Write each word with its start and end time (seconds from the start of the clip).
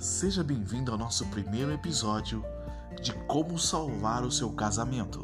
Seja 0.00 0.42
bem-vindo 0.42 0.90
ao 0.90 0.96
nosso 0.96 1.26
primeiro 1.26 1.70
episódio 1.70 2.42
de 3.02 3.12
Como 3.26 3.58
Salvar 3.58 4.24
o 4.24 4.32
Seu 4.32 4.50
Casamento. 4.50 5.20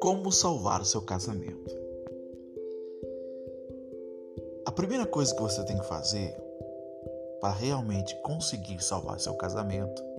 Como 0.00 0.32
salvar 0.32 0.80
o 0.80 0.86
seu 0.86 1.02
casamento? 1.02 1.76
A 4.64 4.72
primeira 4.72 5.04
coisa 5.04 5.34
que 5.34 5.42
você 5.42 5.62
tem 5.66 5.78
que 5.78 5.86
fazer 5.86 6.34
para 7.42 7.52
realmente 7.52 8.18
conseguir 8.22 8.82
salvar 8.82 9.20
seu 9.20 9.34
casamento 9.34 10.13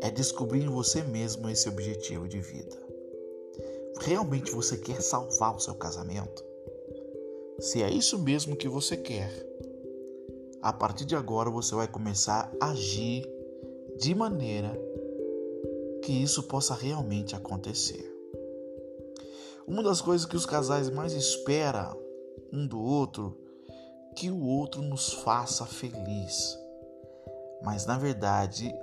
é 0.00 0.10
descobrir 0.10 0.62
em 0.62 0.68
você 0.68 1.02
mesmo 1.02 1.48
esse 1.48 1.68
objetivo 1.68 2.28
de 2.28 2.40
vida. 2.40 2.76
Realmente 4.00 4.52
você 4.52 4.76
quer 4.76 5.00
salvar 5.02 5.56
o 5.56 5.60
seu 5.60 5.74
casamento? 5.74 6.44
Se 7.58 7.82
é 7.82 7.90
isso 7.90 8.18
mesmo 8.18 8.56
que 8.56 8.68
você 8.68 8.96
quer, 8.96 9.30
a 10.62 10.72
partir 10.72 11.04
de 11.04 11.16
agora 11.16 11.50
você 11.50 11.74
vai 11.74 11.88
começar 11.88 12.52
a 12.60 12.70
agir 12.70 13.28
de 13.96 14.14
maneira 14.14 14.78
que 16.02 16.12
isso 16.12 16.44
possa 16.44 16.74
realmente 16.74 17.34
acontecer. 17.34 18.14
Uma 19.66 19.82
das 19.82 20.00
coisas 20.00 20.24
que 20.24 20.36
os 20.36 20.46
casais 20.46 20.88
mais 20.88 21.12
esperam 21.12 21.98
um 22.52 22.66
do 22.66 22.80
outro 22.80 23.36
que 24.16 24.30
o 24.30 24.42
outro 24.44 24.82
nos 24.82 25.12
faça 25.12 25.64
feliz. 25.64 26.58
Mas 27.62 27.86
na 27.86 27.96
verdade, 27.96 28.74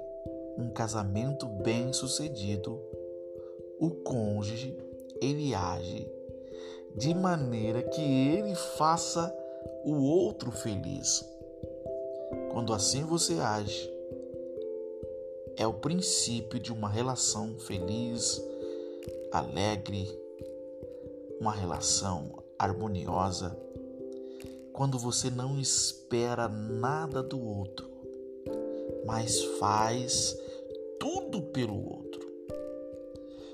um 0.58 0.70
casamento 0.70 1.48
bem-sucedido, 1.48 2.80
o 3.80 3.92
cônjuge 3.92 4.78
ele 5.22 5.54
age 5.54 6.10
de 6.96 7.14
maneira 7.14 7.84
que 7.84 8.02
ele 8.02 8.56
faça 8.56 9.34
o 9.84 9.94
outro 9.94 10.52
feliz. 10.52 11.26
Quando 12.52 12.74
assim 12.74 13.04
você 13.04 13.34
age, 13.40 13.92
é 15.58 15.68
o 15.68 15.74
princípio 15.74 16.60
de 16.60 16.72
uma 16.72 16.90
relação 16.90 17.58
feliz, 17.60 18.42
alegre, 19.32 20.08
uma 21.40 21.54
relação 21.54 22.44
harmoniosa. 22.58 23.58
Quando 24.74 24.98
você 24.98 25.30
não 25.30 25.60
espera 25.60 26.48
nada 26.48 27.22
do 27.22 27.42
outro, 27.42 27.90
mas 29.06 29.42
faz 29.60 30.38
tudo 31.06 31.40
pelo 31.40 31.88
outro. 31.88 32.20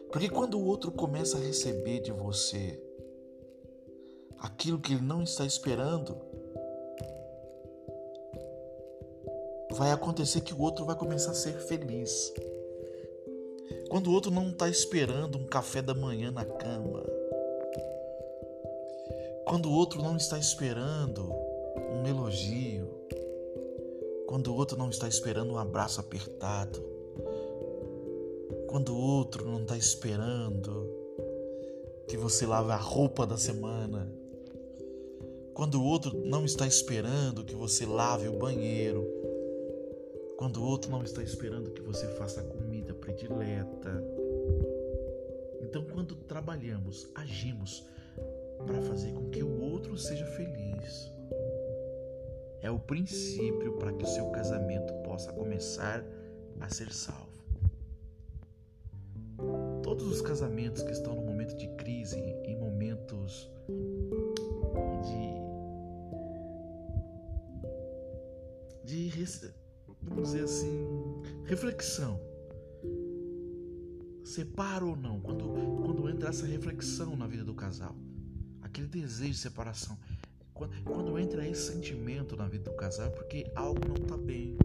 Porque 0.10 0.30
quando 0.30 0.58
o 0.58 0.66
outro 0.66 0.90
começa 0.90 1.38
a 1.38 1.42
receber 1.42 2.00
de 2.00 2.10
você 2.10 2.82
aquilo 4.40 4.80
que 4.80 4.94
ele 4.94 5.02
não 5.02 5.22
está 5.22 5.46
esperando, 5.46 6.18
vai 9.72 9.92
acontecer 9.92 10.40
que 10.40 10.54
o 10.54 10.62
outro 10.62 10.86
vai 10.86 10.96
começar 10.96 11.32
a 11.32 11.34
ser 11.34 11.52
feliz. 11.68 12.34
Quando 13.90 14.08
o 14.08 14.14
outro 14.14 14.32
não 14.32 14.50
está 14.52 14.70
esperando 14.70 15.38
um 15.38 15.46
café 15.46 15.82
da 15.82 15.94
manhã 15.94 16.32
na 16.32 16.46
cama, 16.46 17.04
quando 19.46 19.66
o 19.66 19.74
outro 19.74 20.02
não 20.02 20.16
está 20.16 20.40
esperando 20.40 21.30
um 21.76 22.08
elogio, 22.08 22.88
quando 24.26 24.54
o 24.54 24.56
outro 24.56 24.78
não 24.78 24.90
está 24.90 25.10
esperando 25.10 25.52
um 25.52 25.58
abraço 25.58 26.00
apertado, 26.00 26.91
quando 28.72 28.96
o 28.96 28.98
outro 28.98 29.46
não 29.46 29.64
está 29.64 29.76
esperando 29.76 30.90
que 32.08 32.16
você 32.16 32.46
lave 32.46 32.72
a 32.72 32.78
roupa 32.78 33.28
da 33.28 33.36
semana, 33.36 34.10
quando 35.54 35.76
o 35.76 35.84
outro 35.84 36.18
não 36.26 36.46
está 36.46 36.66
esperando 36.66 37.44
que 37.44 37.54
você 37.54 37.86
lave 37.86 38.30
o 38.30 38.40
banheiro, 38.40 39.06
quando 40.38 40.64
o 40.64 40.66
outro 40.66 40.90
não 40.90 41.04
está 41.04 41.22
esperando 41.22 41.72
que 41.72 41.82
você 41.82 42.08
faça 42.16 42.40
a 42.40 42.46
comida 42.46 42.94
predileta. 42.94 44.02
Então, 45.62 45.84
quando 45.84 46.16
trabalhamos, 46.16 47.10
agimos 47.14 47.86
para 48.66 48.82
fazer 48.82 49.12
com 49.12 49.30
que 49.30 49.44
o 49.44 49.62
outro 49.64 49.98
seja 49.98 50.26
feliz, 50.28 51.12
é 52.62 52.72
o 52.72 52.80
princípio 52.80 53.74
para 53.74 53.92
que 53.92 54.06
o 54.06 54.08
seu 54.08 54.28
casamento 54.28 54.94
possa 55.04 55.34
começar 55.34 56.06
a 56.62 56.70
ser 56.70 56.94
salvo. 56.94 57.31
Todos 60.02 60.16
os 60.16 60.22
casamentos 60.24 60.82
que 60.82 60.92
estão 60.92 61.14
no 61.16 61.22
momento 61.22 61.56
de 61.56 61.68
crise, 61.76 62.18
em 62.44 62.58
momentos 62.58 63.48
de, 68.84 69.10
de 69.10 69.10
vamos 70.02 70.32
dizer 70.32 70.46
assim, 70.46 70.88
reflexão. 71.46 72.20
Separa 74.26 74.84
ou 74.84 74.96
não, 74.96 75.22
quando, 75.22 75.46
quando 75.86 76.10
entra 76.10 76.30
essa 76.30 76.48
reflexão 76.48 77.16
na 77.16 77.28
vida 77.28 77.44
do 77.44 77.54
casal, 77.54 77.96
aquele 78.60 78.88
desejo 78.88 79.34
de 79.34 79.38
separação, 79.38 80.00
quando, 80.52 80.84
quando 80.84 81.20
entra 81.20 81.48
esse 81.48 81.72
sentimento 81.74 82.36
na 82.36 82.48
vida 82.48 82.72
do 82.72 82.76
casal, 82.76 83.06
é 83.06 83.10
porque 83.12 83.52
algo 83.56 83.88
não 83.88 83.98
está 83.98 84.18
bem. 84.18 84.58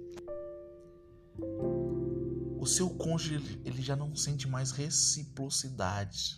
O 2.66 2.68
seu 2.68 2.90
cônjuge 2.90 3.60
ele 3.64 3.80
já 3.80 3.94
não 3.94 4.16
sente 4.16 4.48
mais 4.48 4.72
reciprocidade. 4.72 6.36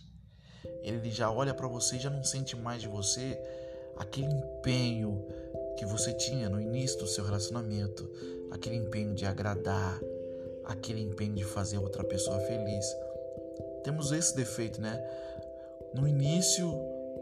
Ele 0.83 1.09
já 1.09 1.31
olha 1.31 1.55
para 1.55 1.67
você 1.67 1.95
e 1.95 1.99
já 1.99 2.11
não 2.11 2.23
sente 2.23 2.55
mais 2.55 2.83
de 2.83 2.87
você 2.87 3.35
aquele 3.97 4.27
empenho 4.27 5.25
que 5.75 5.87
você 5.87 6.13
tinha 6.13 6.47
no 6.47 6.61
início 6.61 6.99
do 6.99 7.07
seu 7.07 7.25
relacionamento, 7.25 8.07
aquele 8.51 8.75
empenho 8.75 9.15
de 9.15 9.25
agradar, 9.25 9.99
aquele 10.65 11.01
empenho 11.01 11.33
de 11.33 11.43
fazer 11.43 11.79
outra 11.79 12.03
pessoa 12.03 12.39
feliz. 12.41 12.85
Temos 13.83 14.11
esse 14.11 14.35
defeito, 14.35 14.79
né? 14.79 15.03
No 15.95 16.07
início 16.07 16.71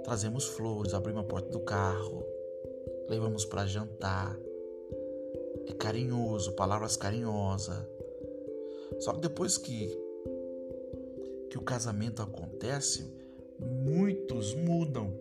Trazemos 0.03 0.43
flores, 0.47 0.93
abrimos 0.93 1.23
a 1.23 1.27
porta 1.27 1.49
do 1.49 1.61
carro, 1.61 2.25
levamos 3.07 3.45
para 3.45 3.65
jantar. 3.65 4.37
É 5.65 5.71
carinhoso, 5.71 6.51
palavras 6.57 6.97
carinhosas. 6.97 7.96
Só 8.99 9.13
que 9.13 9.21
depois 9.21 9.57
que 9.57 10.07
que 11.49 11.57
o 11.57 11.61
casamento 11.61 12.21
acontece, 12.21 13.05
muitos 13.59 14.53
mudam. 14.53 15.13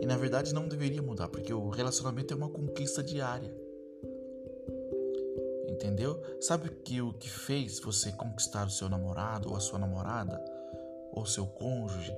E 0.00 0.06
na 0.06 0.16
verdade 0.16 0.54
não 0.54 0.68
deveria 0.68 1.02
mudar, 1.02 1.28
porque 1.28 1.52
o 1.52 1.68
relacionamento 1.68 2.32
é 2.32 2.36
uma 2.36 2.48
conquista 2.48 3.02
diária. 3.02 3.54
Entendeu? 5.68 6.20
Sabe 6.40 6.70
que 6.70 7.00
o 7.00 7.12
que 7.12 7.28
fez 7.28 7.78
você 7.78 8.10
conquistar 8.12 8.66
o 8.66 8.70
seu 8.70 8.88
namorado 8.88 9.50
ou 9.50 9.56
a 9.56 9.60
sua 9.60 9.78
namorada 9.78 10.42
ou 11.12 11.26
seu 11.26 11.46
cônjuge 11.46 12.14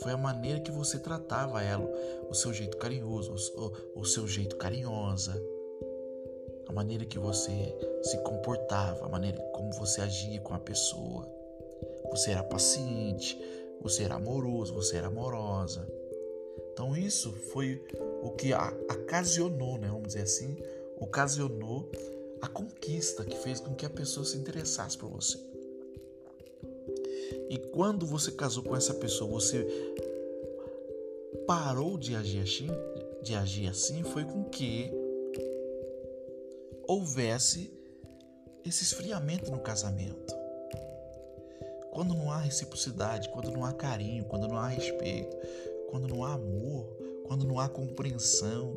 foi 0.00 0.12
a 0.12 0.16
maneira 0.16 0.60
que 0.60 0.70
você 0.70 0.98
tratava 0.98 1.62
ela, 1.62 1.86
o 2.28 2.34
seu 2.34 2.54
jeito 2.54 2.76
carinhoso, 2.78 3.34
o, 3.94 4.00
o 4.00 4.04
seu 4.04 4.26
jeito 4.26 4.56
carinhosa, 4.56 5.42
a 6.70 6.72
maneira 6.72 7.04
que 7.04 7.18
você 7.18 7.76
se 8.00 8.16
comportava, 8.18 9.04
a 9.04 9.08
maneira 9.08 9.38
como 9.52 9.72
você 9.72 10.00
agia 10.00 10.40
com 10.40 10.54
a 10.54 10.58
pessoa. 10.58 11.28
Você 12.12 12.30
era 12.30 12.44
paciente, 12.44 13.36
você 13.82 14.04
era 14.04 14.14
amoroso, 14.14 14.72
você 14.72 14.96
era 14.96 15.08
amorosa. 15.08 15.84
Então 16.72 16.96
isso 16.96 17.32
foi 17.32 17.84
o 18.22 18.30
que 18.30 18.52
ocasionou, 18.88 19.78
né, 19.78 19.88
vamos 19.88 20.06
dizer 20.08 20.22
assim, 20.22 20.56
ocasionou 21.00 21.90
a 22.40 22.46
conquista 22.46 23.24
que 23.24 23.36
fez 23.36 23.58
com 23.58 23.74
que 23.74 23.84
a 23.84 23.90
pessoa 23.90 24.24
se 24.24 24.38
interessasse 24.38 24.96
por 24.96 25.10
você. 25.10 25.38
E 27.48 27.58
quando 27.72 28.06
você 28.06 28.30
casou 28.30 28.62
com 28.62 28.76
essa 28.76 28.94
pessoa, 28.94 29.28
você 29.28 29.66
parou 31.48 31.98
de 31.98 32.14
agir 32.14 32.42
assim, 32.42 32.68
de 33.24 33.34
agir 33.34 33.66
assim 33.66 34.04
foi 34.04 34.24
com 34.24 34.44
que 34.44 34.99
houvesse 36.90 37.72
esse 38.64 38.84
esfriamento 38.84 39.50
no 39.50 39.60
casamento. 39.60 40.34
Quando 41.90 42.14
não 42.14 42.30
há 42.30 42.38
reciprocidade, 42.38 43.28
quando 43.30 43.50
não 43.50 43.64
há 43.64 43.72
carinho, 43.72 44.24
quando 44.24 44.48
não 44.48 44.56
há 44.56 44.68
respeito, 44.68 45.36
quando 45.88 46.08
não 46.08 46.24
há 46.24 46.34
amor, 46.34 46.86
quando 47.26 47.46
não 47.46 47.58
há 47.58 47.68
compreensão, 47.68 48.76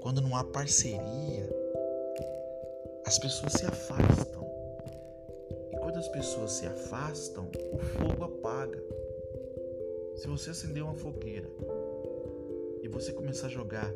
quando 0.00 0.20
não 0.20 0.36
há 0.36 0.44
parceria, 0.44 1.48
as 3.06 3.18
pessoas 3.18 3.52
se 3.54 3.66
afastam 3.66 4.40
as 6.00 6.08
pessoas 6.08 6.52
se 6.52 6.66
afastam, 6.66 7.50
o 7.72 7.78
fogo 7.78 8.24
apaga. 8.24 8.82
Se 10.16 10.26
você 10.26 10.48
acender 10.48 10.82
uma 10.82 10.94
fogueira 10.94 11.46
e 12.82 12.88
você 12.88 13.12
começar 13.12 13.48
a 13.48 13.50
jogar 13.50 13.92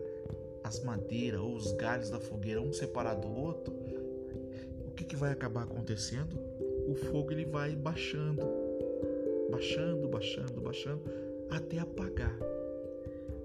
as 0.65 0.83
madeiras 0.83 1.41
ou 1.41 1.55
os 1.55 1.73
galhos 1.73 2.11
da 2.11 2.19
fogueira 2.19 2.61
um 2.61 2.73
separado 2.73 3.29
do 3.29 3.35
outro, 3.35 3.73
o 4.87 4.91
que, 4.91 5.05
que 5.05 5.15
vai 5.15 5.31
acabar 5.31 5.63
acontecendo? 5.63 6.55
o 6.87 6.95
fogo 6.95 7.33
ele 7.33 7.45
vai 7.45 7.75
baixando, 7.75 8.43
baixando, 9.51 10.09
baixando, 10.09 10.61
baixando 10.61 11.03
até 11.51 11.79
apagar. 11.79 12.37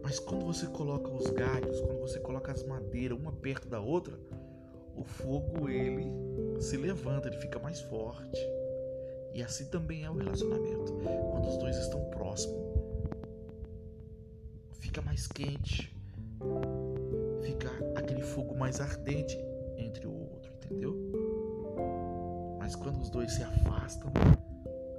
Mas 0.02 0.20
quando 0.20 0.46
você 0.46 0.68
coloca 0.68 1.10
os 1.10 1.30
galhos, 1.32 1.80
quando 1.82 2.00
você 2.00 2.20
coloca 2.20 2.52
as 2.52 2.64
madeiras 2.64 3.18
uma 3.18 3.32
perto 3.32 3.68
da 3.68 3.80
outra, 3.80 4.18
o 4.96 5.04
fogo 5.04 5.70
ele 5.70 6.12
se 6.60 6.78
levanta, 6.78 7.28
ele 7.28 7.38
fica 7.38 7.60
mais 7.60 7.80
forte. 7.82 8.40
E 9.34 9.44
assim 9.44 9.66
também 9.66 10.04
é 10.04 10.10
o 10.10 10.16
relacionamento. 10.16 10.94
Quando 11.32 11.48
os 11.48 11.58
dois 11.58 11.78
estão 11.78 12.04
próximos, 12.10 12.58
fica 14.80 15.02
mais 15.02 15.28
quente, 15.28 15.96
mais 18.70 18.82
ardente 18.82 19.36
entre 19.78 20.06
o 20.06 20.12
outro, 20.12 20.54
entendeu? 20.54 20.96
Mas 22.60 22.76
quando 22.76 23.02
os 23.02 23.10
dois 23.10 23.32
se 23.34 23.42
afastam, 23.42 24.14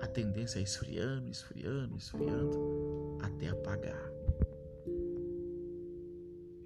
a 0.01 0.09
tendência 0.09 0.59
é 0.59 0.63
esfriando, 0.63 1.31
esfriando, 1.31 1.97
esfriando 1.97 3.19
até 3.23 3.49
apagar. 3.49 4.11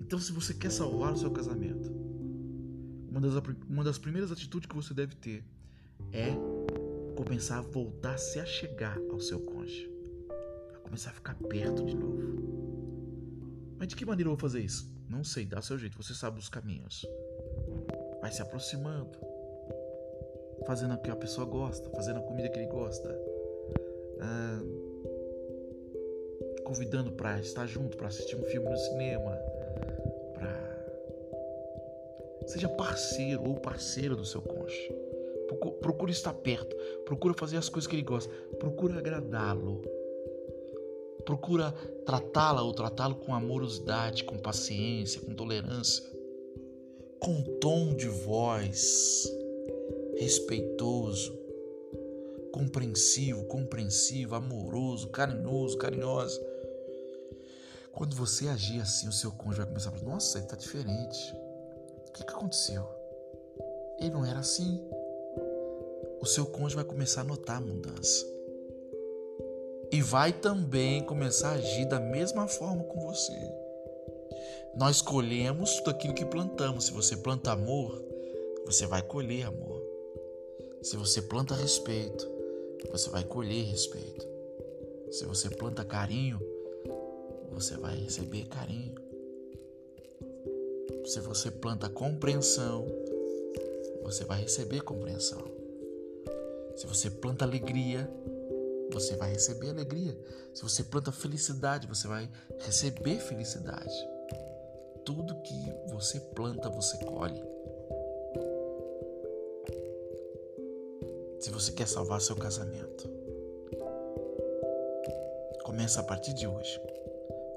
Então, 0.01 0.19
se 0.19 0.33
você 0.33 0.55
quer 0.55 0.71
salvar 0.71 1.13
o 1.13 1.17
seu 1.19 1.31
casamento, 1.31 1.93
uma 3.11 3.21
das, 3.21 3.35
uma 3.69 3.85
das 3.85 3.99
primeiras 3.99 4.33
atitudes 4.33 4.67
que 4.67 4.75
você 4.75 4.95
deve 4.95 5.15
ter 5.15 5.45
é 6.11 6.31
começar 7.17 7.59
a 7.59 7.63
voltar 7.63 8.15
a 8.15 8.19
se 8.19 8.41
achegar 8.41 8.99
ao 9.11 9.21
seu 9.21 9.41
cônjuge, 9.41 9.91
a 10.75 10.79
começar 10.79 11.11
a 11.11 11.13
ficar 11.13 11.35
perto 11.35 11.85
de 11.85 11.95
novo. 11.95 13.75
Mas 13.79 13.89
de 13.89 13.95
que 13.95 14.07
maneira 14.07 14.29
eu 14.29 14.35
vou 14.35 14.41
fazer 14.41 14.61
isso? 14.61 14.94
Não 15.09 15.23
sei, 15.23 15.45
dá 15.45 15.61
seu 15.61 15.79
jeito, 15.79 15.97
você 15.97 16.15
sabe 16.15 16.39
os 16.39 16.49
caminhos. 16.49 17.07
Vai 18.21 18.33
se 18.33 18.41
aproximando, 18.43 19.19
fazendo 20.67 20.95
o 20.95 20.99
que 20.99 21.11
a 21.11 21.17
pessoa 21.17 21.47
gosta, 21.47 21.89
fazendo 21.91 22.21
a 22.21 22.23
comida 22.23 22.49
que 22.49 22.59
ele 22.59 22.69
gosta, 22.69 23.09
ah, 24.21 24.63
convidando 26.65 27.13
para 27.13 27.39
estar 27.41 27.67
junto, 27.67 27.97
para 27.97 28.09
assistir 28.09 28.37
um 28.37 28.45
filme 28.45 28.69
no 28.69 28.77
cinema, 28.77 29.37
para 30.35 30.75
seja 32.47 32.69
parceiro 32.69 33.45
ou 33.45 33.57
parceira 33.57 34.17
do 34.17 34.25
seu 34.25 34.41
cônjuge. 34.41 34.91
Procure 35.81 36.11
estar 36.11 36.33
perto, 36.33 36.75
procura 37.05 37.35
fazer 37.35 37.57
as 37.59 37.69
coisas 37.69 37.87
que 37.87 37.95
ele 37.95 38.03
gosta, 38.03 38.33
procura 38.59 38.99
agradá-lo. 38.99 39.83
Procura 41.25 41.73
tratá-la 42.05 42.63
ou 42.63 42.73
tratá-lo 42.73 43.15
com 43.17 43.35
amorosidade, 43.35 44.25
com 44.25 44.39
paciência, 44.39 45.21
com 45.21 45.35
tolerância, 45.35 46.05
com 47.19 47.43
tom 47.61 47.95
de 47.95 48.09
voz 48.09 49.27
respeitoso, 50.17 51.37
compreensivo, 52.53 53.45
compreensivo, 53.45 54.35
amoroso, 54.35 55.09
carinhoso, 55.09 55.79
carinhosa. 55.79 56.41
Quando 57.93 58.15
você 58.15 58.49
agir 58.49 58.81
assim, 58.81 59.09
o 59.09 59.13
seu 59.13 59.33
cônjuge 59.33 59.59
vai 59.59 59.67
começar 59.67 59.89
a 59.91 59.93
falar: 59.93 60.13
Nossa, 60.13 60.39
ele 60.39 60.45
está 60.45 60.57
diferente. 60.57 61.35
O 62.07 62.13
que, 62.13 62.25
que 62.25 62.33
aconteceu? 62.33 62.87
Ele 63.99 64.11
não 64.11 64.25
era 64.25 64.41
assim. 64.41 64.81
O 66.21 66.27
seu 66.27 66.47
cônjuge 66.47 66.77
vai 66.77 66.85
começar 66.85 67.23
a 67.23 67.25
notar 67.25 67.57
a 67.57 67.61
mudança 67.61 68.34
e 69.95 70.03
vai 70.03 70.33
também 70.33 71.05
começar 71.05 71.51
a 71.51 71.55
agir 71.55 71.85
da 71.87 72.01
mesma 72.01 72.49
forma 72.49 72.83
com 72.83 73.07
você. 73.07 73.33
Nós 74.75 75.01
colhemos 75.01 75.77
tudo 75.77 75.91
aquilo 75.91 76.13
que 76.13 76.25
plantamos. 76.25 76.87
Se 76.87 76.93
você 76.93 77.17
planta 77.17 77.53
amor, 77.53 78.05
você 78.67 78.89
vai 78.89 79.03
colher 79.03 79.47
amor. 79.47 79.81
Se 80.83 80.97
você 80.97 81.23
planta 81.23 81.55
respeito, 81.55 82.29
você 82.91 83.09
vai 83.09 83.23
colher 83.23 83.67
respeito. 83.67 84.27
Se 85.13 85.25
você 85.27 85.49
planta 85.49 85.85
carinho, 85.85 86.41
você 87.53 87.77
vai 87.77 87.97
receber 87.97 88.47
carinho. 88.47 88.97
Se 91.05 91.21
você 91.21 91.53
planta 91.53 91.89
compreensão, 91.89 92.85
você 94.03 94.25
vai 94.25 94.41
receber 94.41 94.81
compreensão. 94.81 95.45
Se 96.75 96.85
você 96.85 97.09
planta 97.09 97.45
alegria, 97.45 98.11
você 98.95 99.17
vai 99.17 99.33
receber 99.33 99.71
alegria. 99.71 100.17
Se 100.55 100.63
você 100.63 100.85
planta 100.85 101.11
felicidade, 101.11 101.87
você 101.87 102.07
vai 102.07 102.31
receber 102.61 103.19
felicidade. 103.19 103.93
Tudo 105.05 105.43
que 105.43 105.73
você 105.89 106.21
planta, 106.21 106.71
você 106.71 106.97
colhe. 106.99 107.43
Se 111.41 111.51
você 111.51 111.73
quer 111.73 111.89
salvar 111.89 112.21
seu 112.21 112.37
casamento, 112.37 113.11
começa 115.65 116.01
a 116.01 116.05
partir 116.05 116.33
de 116.33 116.47
hoje 116.47 116.81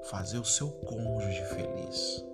fazer 0.04 0.38
o 0.38 0.44
seu 0.44 0.68
cônjuge 0.70 1.44
feliz. 1.44 2.24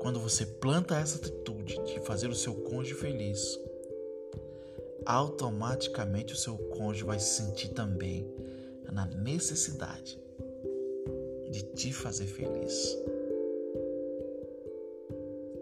Quando 0.00 0.20
você 0.20 0.46
planta 0.46 0.98
essa 0.98 1.18
atitude 1.18 1.82
de 1.84 2.00
fazer 2.00 2.28
o 2.28 2.34
seu 2.34 2.54
cônjuge 2.54 2.94
feliz, 2.94 3.58
automaticamente 5.06 6.34
o 6.34 6.36
seu 6.36 6.56
cônjuge 6.56 7.04
vai 7.04 7.18
se 7.18 7.42
sentir 7.42 7.68
também 7.68 8.28
na 8.92 9.06
necessidade 9.06 10.18
de 11.50 11.62
te 11.62 11.92
fazer 11.92 12.26
feliz. 12.26 12.96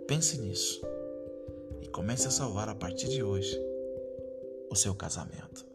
Pense 0.06 0.38
nisso 0.38 0.80
e 1.80 1.88
comece 1.88 2.26
a 2.26 2.30
salvar 2.30 2.68
a 2.68 2.74
partir 2.74 3.08
de 3.08 3.22
hoje 3.22 3.58
o 4.70 4.74
seu 4.74 4.94
casamento. 4.94 5.71